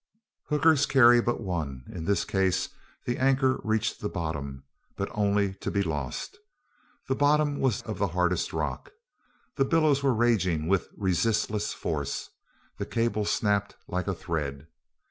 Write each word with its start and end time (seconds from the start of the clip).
Hookers 0.47 0.87
carry 0.87 1.21
but 1.21 1.41
one. 1.41 1.83
In 1.93 2.05
this 2.05 2.25
case 2.25 2.69
the 3.05 3.19
anchor 3.19 3.61
reached 3.63 3.99
the 4.01 4.09
bottom, 4.09 4.63
but 4.95 5.09
only 5.11 5.53
to 5.59 5.69
be 5.69 5.83
lost. 5.83 6.39
The 7.07 7.13
bottom 7.13 7.59
was 7.59 7.83
of 7.83 7.99
the 7.99 8.07
hardest 8.07 8.51
rock. 8.51 8.89
The 9.57 9.65
billows 9.65 10.01
were 10.01 10.11
raging 10.15 10.65
with 10.67 10.87
resistless 10.97 11.71
force. 11.71 12.31
The 12.79 12.85
cable 12.87 13.25
snapped 13.25 13.75
like 13.87 14.07
a 14.07 14.15
thread. 14.15 14.65